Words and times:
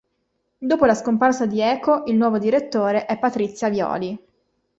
Dopo 0.57 0.85
la 0.85 0.95
scomparsa 0.95 1.45
di 1.45 1.61
Eco, 1.61 2.05
il 2.07 2.15
nuovo 2.17 2.39
direttore 2.39 3.05
è 3.05 3.19
Patrizia 3.19 3.69
Violi. 3.69 4.19